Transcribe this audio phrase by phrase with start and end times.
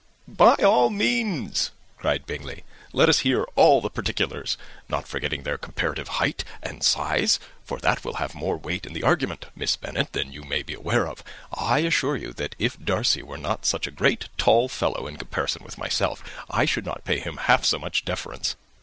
[0.27, 1.69] "By all means,"
[1.99, 4.57] cried Bingley; "let us hear all the particulars,
[4.89, 9.03] not forgetting their comparative height and size, for that will have more weight in the
[9.03, 11.23] argument, Miss Bennet, than you may be aware of.
[11.53, 15.63] I assure you that if Darcy were not such a great tall fellow, in comparison
[15.63, 18.55] with myself, I should not pay him half so much deference.